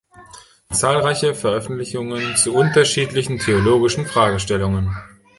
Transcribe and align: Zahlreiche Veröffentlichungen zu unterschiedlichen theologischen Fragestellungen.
Zahlreiche 0.71 1.35
Veröffentlichungen 1.35 2.35
zu 2.35 2.55
unterschiedlichen 2.55 3.37
theologischen 3.37 4.07
Fragestellungen. 4.07 4.97